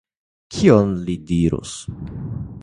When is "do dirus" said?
1.19-1.77